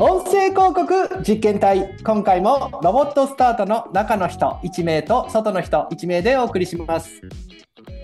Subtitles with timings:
[0.00, 1.96] 音声広告実験隊。
[2.02, 7.20] 今回もロボットスタートの中の人1名と外の人1名でお送りします。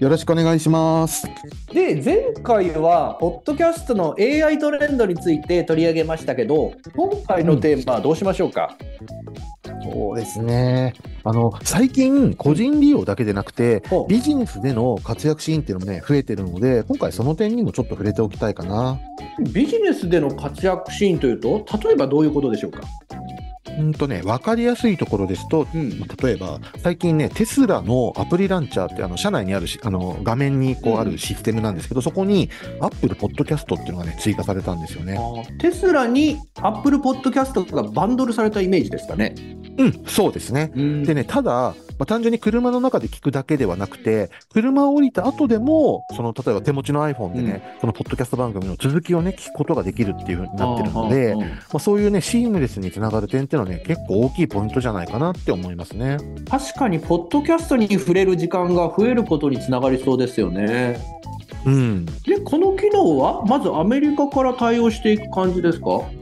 [0.01, 1.27] よろしくお願いします。
[1.73, 8.77] で前回はポッドキャストの AI トレンドについて取り上げましたけど今回のテーマはどうしましょうか、
[9.91, 10.95] そうですね。
[11.25, 18.99] あの、最近、個人利用だけでなくてビジネスでの活躍シーンっていうのもね、増えてるので、今回その点にもちょっと触れておきたいかな。
[19.53, 22.81] ビジネスでの活躍シーンというと例えばどういうことでしょうか、
[23.79, 35.19] うんとね、わかりやすいところですと、うんまあ例えば、最近ね、テスラのアプリランチャーって、あの、社内にあるし、あの、画面にこうあるシステムなんですけど、そこに、アップルポッドキャストっていうのがね、追加されたんですよね。
[35.61, 39.35] テスラにアップルポッドキャストがバンドルされたイメージですかね？
[39.79, 40.73] うん、そうですね。
[40.75, 56.19] でね、ただ、まあ、単純に車の中で聞くだけではなくて、車を降りた後でも、その、例えば手持ちの iPhone でね、そのポッドキャスト番組の続きをね、聞くことができるっていう風になってるので、まあ、そういうね、シームレスにつながる点っていうのはね、結構大きいポイントじゃないかなって思いますね。
[56.49, 61.01] 確かにポッドキャストに触れる時間が増えることにつながりそうですよね。
[61.65, 62.07] うん。
[62.07, 66.18] でこの機能はまずアメリカから対応していく感じですか、普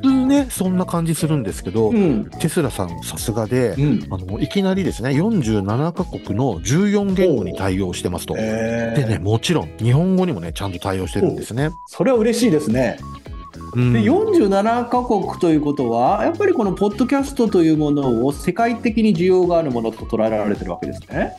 [0.00, 8.34] 通ね、そんな感じするんですけど、んテスラさんさすがで、うんあの、いきなりですね、47カ国の14言語に対応してますと。
[8.36, 11.70] えでね、もちろん、日本語にもね、ちゃんと対応してるんですね。
[11.86, 12.98] それは嬉しいですね。
[13.74, 21.36] うんで47カ国ということはやっぱりこのポッドキャストというものを世界的に需要があるものと捉えられてるわけですね。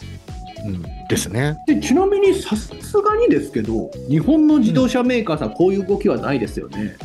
[0.66, 1.58] うんですね。
[1.67, 2.71] でちなみにさす
[3.02, 6.95] がにですけど日本の自動車メーカーさん、こういう動きはないですよね。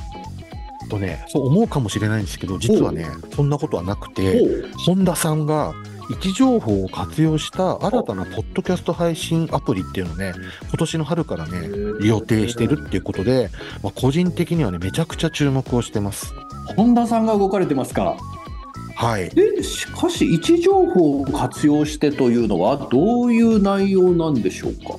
[0.92, 4.42] とね、そう思うかもしれないんですけど、実はね、そんなことはなくて、
[4.86, 5.72] ホンダさんが
[6.10, 10.32] 位置情報を活用した新たなポッドキャスト配信アプリっていうのをね、
[10.68, 11.68] 今年の春からね、
[12.02, 13.50] 予定してるっていうことで、
[13.82, 16.34] まあ、個人的にはね、めちゃくちゃ注目をしてます。
[16.76, 18.16] 本田さんが動かれてますか。
[18.94, 19.30] はい。
[19.30, 24.96] でしかし位置情報を活用してというのはどういう内容なんでしょうか？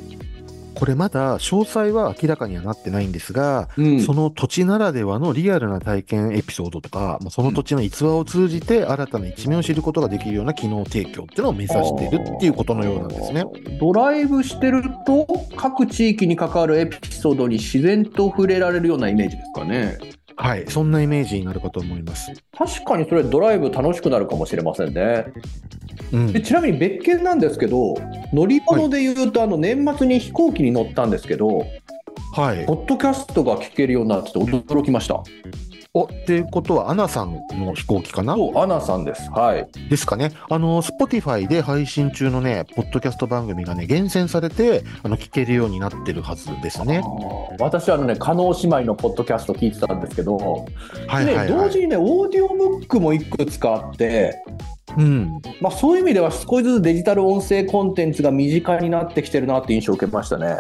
[0.76, 13.46] これまだ詳細は明らかにはなってないんですが、うんその土地ならではのリアルな体験エピソードとか、まあ、その土地の逸話を通じて新たな一面を知ることができるような機能提供っていうのを目指しているっていうことのようなんですね。
[13.80, 19.98] ドライブしてると各地域に関わるエピソードに自然と触れられるようなイメージですかね。
[20.36, 20.66] はい。
[20.68, 22.32] そんなイメージになるかと思います。
[22.58, 25.28] 確かにそれドライブ楽しくなるかもしれませんね。
[26.14, 26.42] うんで。
[26.42, 27.96] ちなみに別件なんですけど
[28.32, 31.66] 乗り物でいうと、あの年末に飛行機に乗ったんですけど
[32.34, 32.74] はいポ。
[32.74, 35.22] ッドキャストが聞けるようになってて驚きました。
[35.96, 38.34] お、っていうことは、アナさんの飛行機かな？
[38.34, 39.30] そうアナさんです。
[39.30, 39.68] はい。
[39.92, 40.32] ですかね。
[40.50, 47.04] あの、Spotify で配信中のね、ポッドキャスト番組がね、厳選されて、あの、聞けるようになってるはずですね。
[47.60, 50.36] 私はあのね、加納姉妹のポッドキャスト聞いてたんですけど、
[51.08, 51.48] はいはい、はい。
[51.48, 54.34] ね同時にね、オーディオブックもいくつかあって、
[54.98, 55.42] うん。
[55.62, 60.58] まあ、そういう意味では少しずつデジタル音声コンテンツが身近になってきてるなって印象を受けましたね。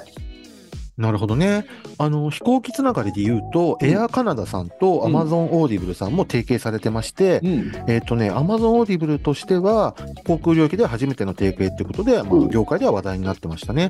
[0.97, 1.65] なるほどね。
[1.97, 9.95] あの、飛行機つながりで言うと、うんエアカナダさんとうん Amazon オーディブルさんも提携されてまして、うん、えっ、とね、Amazon Audible としては、
[10.25, 13.89] 航空領域では初めての提携ってことで、まうんあ、業界では話題になってましたね。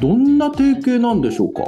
[0.00, 1.62] どんな提携なんでしょうか？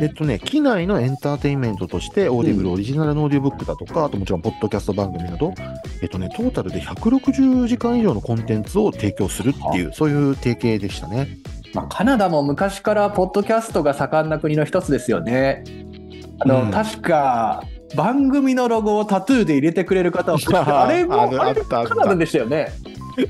[0.00, 5.52] えっとね、機内のエンターテインメントとして、 Audible オリジナルのオーディオブックだとか、あともちろん、ポッドキャスト番組など、
[6.02, 11.28] えっとね、トータルで160時間以上のコンテンツを提供するっていう、そういう提携でしたね。
[11.74, 15.64] まあ、カナダも昔からポッドキャストが盛んな国の一つですよね。
[16.40, 17.62] あの、うん確か
[17.94, 20.38] 番組のロゴをタトゥーで入れてくれる方は
[20.88, 22.72] あれもあれカナダでしたよね。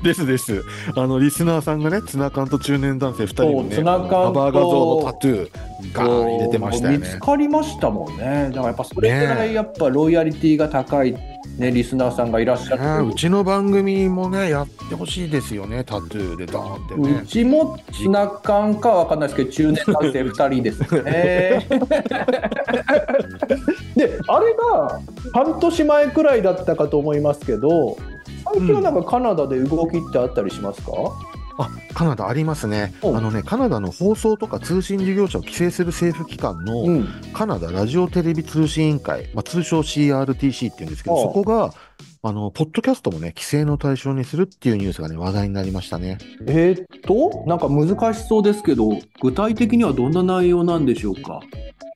[0.01, 0.63] ですです。
[0.95, 5.49] あの、リスナーさんがね、ツナ缶と中年男性2人のね、カバー画像のタトゥー、
[5.91, 6.99] ガーン入れてましたよね。
[6.99, 8.49] 見つかりましたもんね。
[8.49, 11.13] だからやっぱそれぐらいやっぱロイヤリティが高い、
[11.57, 17.23] ね、リスナーさんがいらっしゃって、ねうちの番組もね、やってほしいですよね、タトゥーでダーンってうね。
[17.27, 21.67] ちもツナ缶かわかんないですけど中年男性 2人ですよね。
[23.95, 24.99] であれが
[25.33, 27.97] 半年前くらいだったかと思いますけど
[28.53, 30.91] 最近はなんかカナダで動きってあったりしますか、
[31.57, 32.93] あ、カナダありますね。
[33.03, 41.73] あおのね、カナダの放送とか通信事業者を規制する政府機関の、うん、カナダラジオテレビ通信委員会、まあ、通称 CRTC って言うんですけど、そこが、
[42.25, 46.17] あの、ポッドキャストもね、規制の対象にするっていうニュースがね、話題になりましたね。
[46.47, 51.41] えーっとなんか難しそうですけど具体的にはどんな内容なんでしょうか？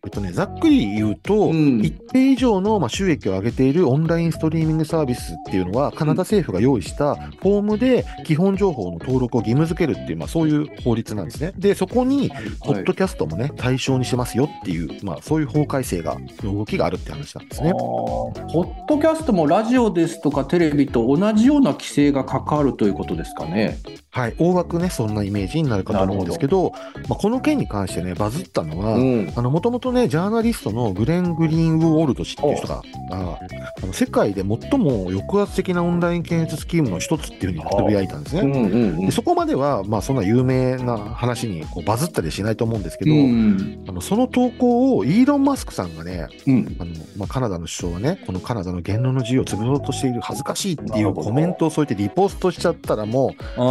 [0.07, 11.51] えっとね、ざっくり言うと、うん一定以上のまあ収益を上げているオンラインストリーミングサービスっていうのは、カナダ政府が用意したフォームで基本情報の登録を義務付けるっていう、まあ、そういう法律なんですね。
[11.57, 12.29] で、そこに、
[12.63, 17.71] ポッドキャストもね、対象にしますよっていう、まあ、そういう法改正が、動きがあるって話なんですね。
[17.73, 23.77] ポッドキャストもラジオですとかテレビと同じような規制がかかるということですかね。
[24.17, 26.71] はい、大枠ね、そんなイメージになるかと思うんですけど、
[27.07, 29.31] まあ、この件に関してね、バズったのは、ん。
[29.35, 32.81] あの、もともとね、ジャーナリストのグレン・グリーンウォルド氏っていう人が、
[33.11, 33.39] あ
[33.83, 38.59] あの世界で最も抑圧的なオンライン検閲スキームの一つっていうふうにつぶやいたんですうんね。
[38.59, 39.05] うんうん。
[39.05, 46.75] でそこまでは、まあ、そんな有名な話にこうバズったりしないと思うんですけど、うんあのその投稿をイーロン・マスクさんがね、うん。
[46.79, 53.61] あのまあ、カナダの首相はね、このカナダの言論の自由を潰ろうとしている恥ずかしいっていうコメントを添えてリポストしちゃったらもう、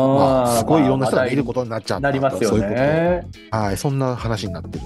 [0.58, 3.26] すごいいろんな人が見るまことになっちゃあったなりますよそういう。
[3.50, 4.84] はい、そんな話になってる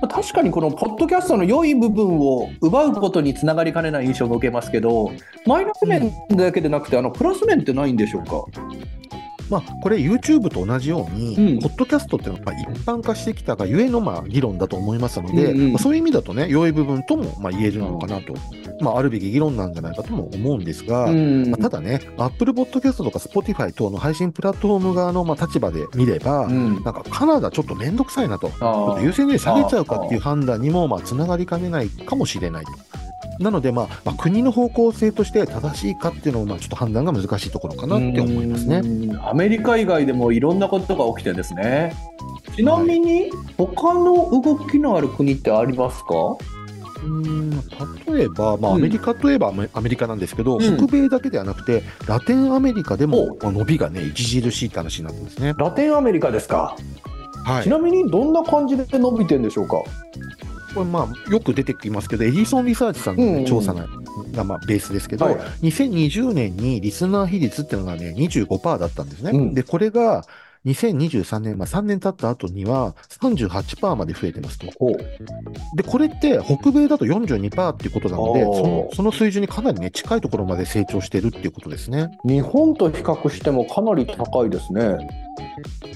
[0.00, 0.08] と。
[0.08, 5.12] 確かにこのポッドキャストの良い部分を奪うことにつながりかねない印象を受けますけど、
[5.46, 8.44] マイナス面だけでなくて、あのプラス面ってないんでしょうか？
[9.52, 11.60] まあ、これ YouTube と同じように、うん。
[11.60, 18.34] ポッドキャストっていうのはまあ一般化してきたがゆえのまあ議論だと思いますので、うんうんまあ、そういう意味だとね、良い部分ともまあ言えるのかなと、
[18.80, 26.82] まあ、あるべき議論なんじゃないかとも思うんですが、んまあ、ただね、Apple Podcast とか Spotify 等の配信プラットフォーム側のまあ立場で見れば、うん。
[26.82, 28.50] なんかカナダちょっとめんどくさいなと。
[29.02, 32.64] 優先順位下げちゃうかっていう判断にもまあつながりかねないかもしれない。
[32.64, 32.72] と。
[33.38, 38.78] なので、まあ、まあ、国の方向性として正しいかっていうのを、まあ、ちょっと判断が難しいところかなって思いますね。
[38.78, 41.94] うんアメリカ以外でもいろんなことが起きてるんですね。
[42.54, 46.14] ちなみに、他の動きのある国ってありますか？
[47.02, 47.50] うーん
[48.14, 55.54] 例えば、まあ、うんアメリカといえばアメリカなんですけど、うん北米だけではなくて、ラテンアメリカでも伸びがね、著しいって話になってますね。
[55.56, 56.76] ラテンアメリカですか？
[57.44, 57.64] はい。
[57.64, 59.82] ちなみにどんな感じで伸びてるんでしょうか？
[60.74, 63.86] これ、まあ、よく出てきますけど、 Edison Research さんのね、うんうん調査が、
[64.44, 69.30] まあ、ベースですけど、はい2020年にリスナー比率っていうのがね、25%だったんですね。
[69.32, 70.24] うんで、これが、
[70.64, 74.66] 2023年、まあ、3年経った後には38%まで増えてますと。
[75.74, 82.10] で、これって北米だと42%っていうことなので、そのその水準にかなりね、近いところまで成長してるっていうことですね。
[82.24, 84.96] 日本と比較してもかなり高いですね。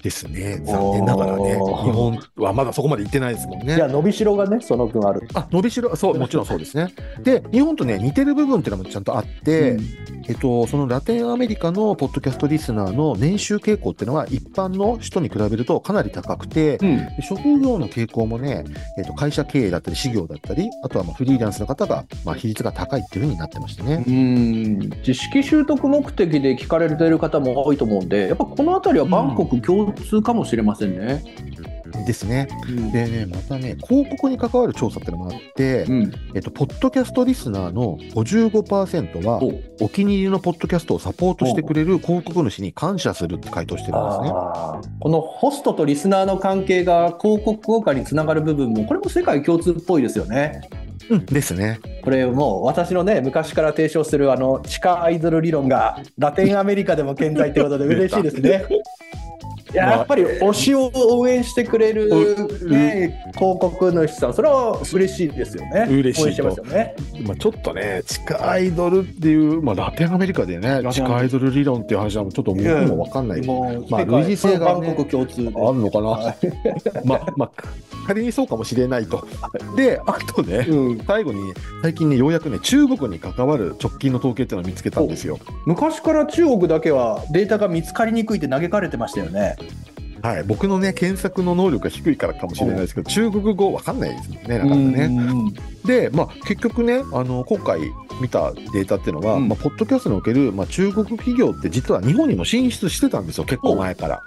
[0.02, 0.60] ですね。
[0.64, 3.92] 残念ながらね、日本はまだそこまで行ってないですもんいや、ね。
[3.92, 5.28] 伸びしろがね、その分ある。
[5.34, 6.92] あ、伸びしろ、そう、もちろんそうですね。
[7.22, 18.64] で、日本とね、似てる部分っていうのもちゃんとあって、うんえっと、そのラテンアメリカのポッドキャストリスナーの年収傾向っていうのは、一般の人に比べるとかなり高くて、うんで職業の傾向もね、
[18.98, 24.04] えっと、会社経営だったり、事業だったり、あとはまあフリーランスの方が、まあ、比率が高いっていうふうになってましたね。
[24.06, 31.22] うん知識習得目的で聞かれている方も多いと思うんで、やっぱこの辺りはバンコク共通かもしれませんね。
[32.04, 32.48] ですね。
[32.68, 44.30] うんでね、またね、広告に関わる調査っていうのもあって、うんえっと、ポッドキャストリスナーの55%は、おお気に入りのポッドキャストをサポートしてくれる広告主に感謝するって回答してるんですね。
[45.00, 50.62] このホストとリスナーの関係が広告効果につながる部分もこれも世界共通っぽいですよね。
[51.08, 51.78] うん、ですね。
[52.02, 58.64] これもう私のね昔から提唱するあの地下アイドル理論がラテンアメリカでも健在ということで嬉しいですね。
[59.76, 62.08] いややっぱり推しを応援してくれる、
[62.66, 65.86] ね、広告主さんそれは嬉しいですよね。
[66.42, 66.96] ますよね。
[67.26, 73.42] まあ、ちょっとね、地下アイドルっていう、まあ、ラテンアメリカでね、地下アイドル理論っていう話はちょっと僕もわかんない。
[73.42, 76.36] もうまあ類似性がねバンコク共通であるのかな、はい
[77.04, 77.50] まあ、まあ、
[78.06, 79.26] 仮にそうかもしれないと。
[79.76, 81.52] で、あとね、うん、最後に、
[81.82, 85.38] 最近ね、ようやくね、中国に関わる直近の統計っていうのを見つけたんですよ。
[85.66, 89.56] 昔から中国だけはデータが見つかりにくいって嘆かれてましたよね。
[90.22, 95.04] はい、僕のね、検索の能力が低いからかもしれないですけど、中国語わかんないですもんね、なかなかね。
[95.04, 95.54] うん
[95.86, 97.80] で、まあ、結局ね、あの、今回
[98.20, 104.22] 見たデータっていうのは、うんまあ、ポッドキャストにおける、まあ、中国企業って実は日本にも進出してたんですよ、結構前から。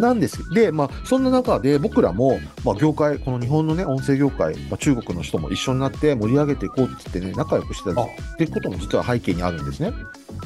[0.00, 0.38] なんです。
[0.52, 9.92] で、まあ、そんな中で僕らも、まあ、業界、この日本のね、音声業界、まあ、中国の人も一緒になって盛り上げていこうって言ってね、仲良くしてたあっていうことも実は背景にあるんですね。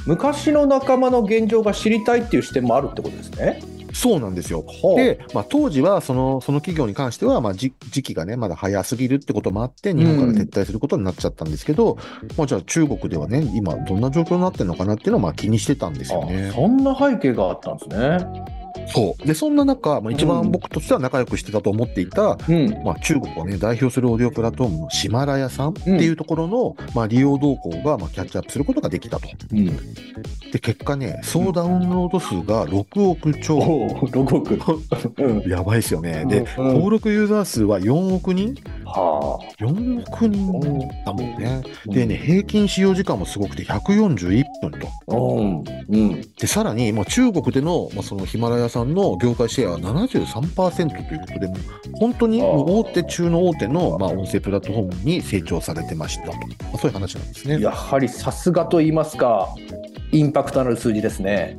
[0.06, 3.60] 昔の仲間の現状が知りたいっていう視点もあるってことですね。
[3.92, 4.64] そうなんですよ。
[4.96, 11.98] で、まあ、当時はその、その企業に関しては、まあ、じ時期がね、まだ早すぎるってこともあって、日本から撤退することになっちゃったんですけど、
[12.36, 16.50] まあ、じゃあ中国ではね、今どんな状況になってるのかなっていうのをまあ気にしてたんですよあね。
[16.54, 18.61] そんな背景があったんですね。
[18.88, 19.26] そう。
[19.26, 22.82] で、そんな中、まあ、一うん番僕としては仲良くしてたと思っていた、うん。
[22.84, 29.28] まあ、中国をね、代表するオーディオプラットフォームのシマラヤさんっていうところの、まあ、利用動向が、まあ、キャッチアップすることができたと。
[29.52, 29.66] うん。
[29.66, 33.56] で、結果ね、総ダウンロード数が6億超。
[33.56, 34.58] おお、6億。
[35.22, 35.50] うん。
[35.50, 36.24] やばいですよね。
[36.26, 38.54] で、うん登録ユーザー数は4億人
[38.92, 41.06] は4億人あ。
[41.06, 41.62] だもんね。
[41.86, 44.88] でね、平均使用時間もすごくて141分と。
[45.08, 45.64] うん。
[45.88, 46.20] うん。
[46.38, 51.48] で、さらに、もう中国での、まあ、そのヒマラヤさんの業界シェアは73%ということで、
[51.98, 56.32] 本当に大手中の大手の、まあ、音声プラットフォームに成長されてましたと。
[56.32, 56.38] ま
[56.74, 57.60] あ、そういう話なんですね。
[57.60, 59.48] やはりさすがと言いますか、
[60.12, 61.56] インパクトある数字ですね。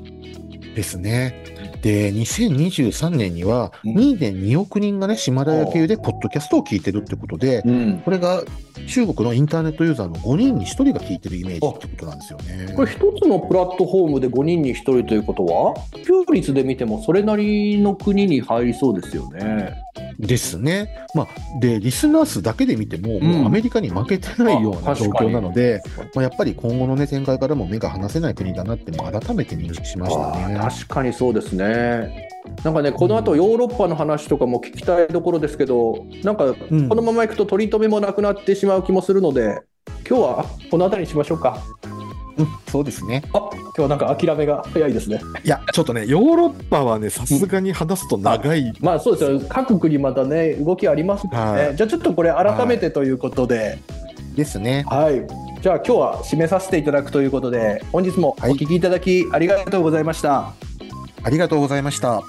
[0.76, 1.53] ですね。
[1.84, 8.02] で、2023年にはうん2.2億人がね、ヒマラヤ系でポッドキャストを聞いてるってことで、うん。
[8.04, 8.42] これが
[8.88, 12.74] 中国のインターネットユーザーの5人に1人が聞いてるイメージってことなんですよね。
[12.74, 15.74] これ一つのプラットフォームで5人に1人ということは、
[16.06, 19.76] 普及率で見てもそれなりの国に入りそうですよね。
[20.20, 21.08] ですね。
[21.14, 21.28] まあ、
[21.60, 25.82] で、リスナー数だけで見ても、うんもうアメリカに負けてないような状況なので、
[26.14, 30.56] まあ、やっぱり今後の、ね、展開からも目が離せない国だなって、改めて認識しましたね。
[30.56, 32.30] 確かにそうですね。
[32.64, 39.62] なんかね、この後ヨーロッパの話とかも聞きたいところですけど、なんかうんこのままいくと取り留めもなくなってしまう気もするので、
[40.08, 41.58] 今日はこの辺りにしましょうか。
[42.38, 43.24] うん、そうですね。
[43.34, 45.22] あ今日はなんか諦めが早いですね。
[45.44, 48.74] いや、ちょっとね、ヨーロッパはね、さすがに話すと長い。
[48.80, 51.68] まあそうですよ、各国またね、動きありますもんね。
[51.68, 53.80] はいじゃあちょっとこれ、改めてということで、
[54.36, 54.84] ですね。
[54.88, 55.26] はい、
[55.62, 60.54] じゃあ今日は締めさせていただくということで、本日もお聞きいただきありがとうございました。
[61.24, 62.24] ありがとうございました。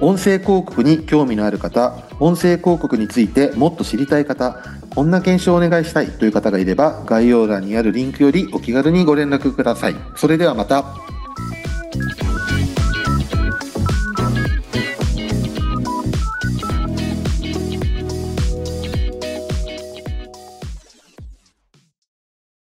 [0.00, 4.62] 音声広告に興味のある方、音声広告についてもっと知りたい方、
[4.98, 9.96] こんな検証をお願いしたいという方がいれば、概要欄にあるリンクよりお気軽にご連絡ください。
[10.16, 11.07] それではまた。